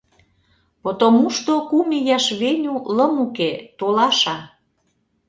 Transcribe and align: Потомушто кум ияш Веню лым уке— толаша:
Потомушто 0.81 1.53
кум 1.69 1.87
ияш 1.99 2.25
Веню 2.39 2.75
лым 2.95 3.13
уке— 3.25 3.51
толаша: 3.79 4.37